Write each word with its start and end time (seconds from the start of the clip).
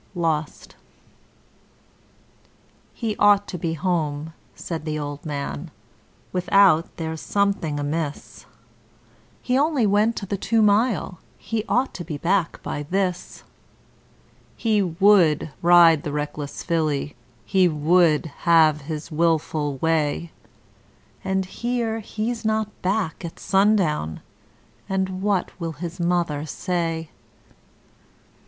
Lost 0.15 0.75
'He 2.91 3.15
ought 3.17 3.47
to 3.47 3.57
be 3.59 3.73
home,' 3.75 4.33
said 4.55 4.83
the 4.83 4.97
old 4.97 5.23
man, 5.27 5.69
'without 6.33 6.97
there's 6.97 7.21
something 7.21 7.79
amiss. 7.79 8.47
He 9.43 9.59
only 9.59 9.85
went 9.85 10.15
to 10.15 10.25
the 10.25 10.37
Two 10.37 10.63
mile 10.63 11.19
he 11.37 11.63
ought 11.69 11.93
to 11.93 12.03
be 12.03 12.17
back 12.17 12.63
by 12.63 12.81
this. 12.81 13.43
He 14.57 14.81
WOULD 14.81 15.51
ride 15.61 16.01
the 16.01 16.11
Reckless 16.11 16.63
filly, 16.63 17.15
he 17.45 17.67
WOULD 17.67 18.25
have 18.49 18.81
his 18.81 19.11
wilful 19.11 19.77
way; 19.77 20.31
And, 21.23 21.45
here, 21.45 21.99
he's 21.99 22.43
not 22.43 22.81
back 22.81 23.23
at 23.23 23.39
sundown 23.39 24.21
and 24.89 25.21
what 25.21 25.51
will 25.59 25.73
his 25.73 25.99
mother 25.99 26.47
say? 26.47 27.11